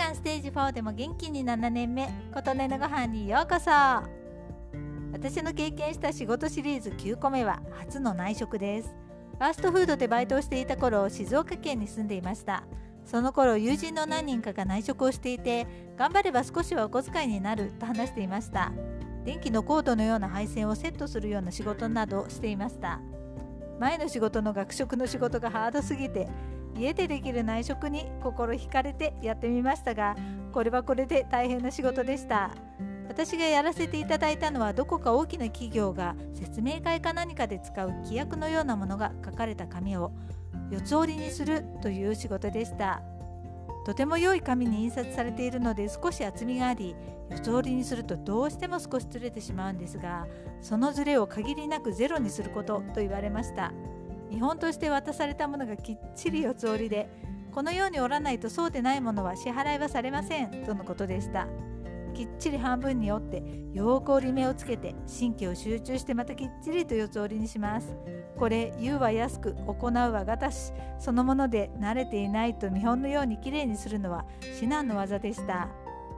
[0.00, 3.70] がんステージ4でも元気に7年目琴音のご飯にようこそ。
[5.12, 8.94] 私の経験した仕事シリーズ9個目は初の内職です。
[9.38, 12.64] ファーストフードでバイトをしていた頃静岡県に住んでいました。
[13.04, 15.66] その頃友人の何人かが内職をしていて
[15.98, 18.72] 頑張れば少しはお小遣いになると話していました。
[19.26, 23.00] 電気のコードのような配線をセットするような仕事などをしていました。
[23.78, 26.26] 前の仕事の学食の仕事がハードすぎて
[26.76, 30.16] 家でできる内職に心惹かれてやってみましたが
[30.52, 32.50] これはこれで大変な仕事でした。
[33.08, 40.12] 私がやらせていただいたのはどこか大きな企業が説明会か何かで使う規約のようなものが書かれた紙を
[40.70, 43.02] 四つ折りにするという仕事でした。
[43.84, 46.94] とても良い紙に印刷されているので少し厚みがあり
[47.30, 50.26] 四つ折りにするとどうしても少しずれてしまうんですが
[50.60, 53.72] そのずれを限りなくゼロにすることと言われました。
[54.30, 57.10] 見本として渡されたものがきっちり四つ折りで
[57.52, 61.48] このように折らないとそうでないものは支払いはされませんとのことでした。
[62.14, 63.42] きっちり半分に折って
[63.72, 67.94] よく折り目をつけて神経を集中してまたきっちりと四つ折りにします。
[68.36, 74.26] これ言うは安く行うはがたしそのもので慣れていないと見本のようにきれいにするのは
[74.58, 75.68] 至難の業でした。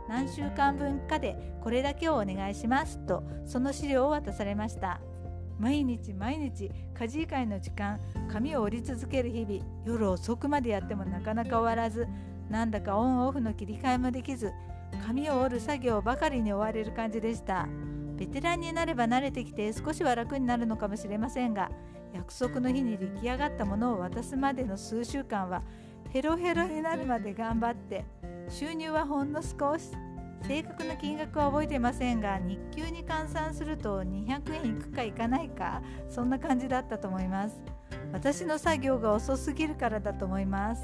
[0.09, 5.01] 何週間分かでこれだけをお願いしますとその資料を渡されました。
[5.63, 12.09] 毎日毎日家事以外の時間髪を折り続ける日々夜遅くまでやってもなかなか終わらず
[12.51, 14.51] なんだかオンオフの切り替えもできず
[15.07, 17.67] 髪を折る作業ばかりに追われる感じでした。
[18.17, 21.71] ベテランになれば慣れてきて少しは楽になるのかもしれませんが
[22.15, 25.63] 約束の日に出来上がったものを渡すまでの数週間は
[26.11, 28.05] ヘロヘロになるまで頑張って
[28.49, 29.91] 収入はほんの少し
[30.47, 37.61] 正確な金額は覚えていませんが日給に換算すると200円いくかいかないかそんな感じだったと思います。
[38.13, 40.83] 私の作業が遅すぎるからだと思います。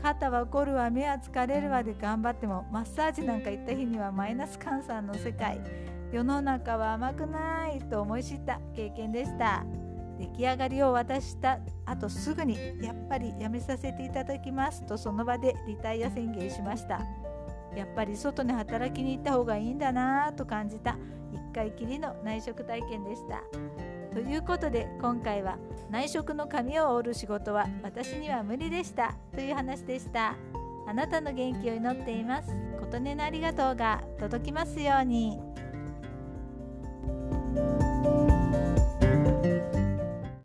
[0.00, 5.60] 肩は凝るわ目は疲れるわで頑張ってもマッサージなんか行った日にはマイナス換算の世界。
[6.12, 9.64] 世の中は甘くないと思い知った経験でした。
[10.18, 17.00] 出来上がりを渡したあとすぐにやっぱりやめさせていただきますとその場でリタイア宣言しました。
[17.76, 20.96] やっぱり外に働きに行った方がいいんだなと感じた
[21.32, 23.42] 1回きりの内職体験でした。
[24.12, 25.58] ということで今回は
[25.90, 30.36] 内職の髪を折る仕事は私には無理でしたという話でした。
[30.86, 32.54] あなたの元気を祈っています。
[32.80, 35.53] 琴音のありがとうが届きますように。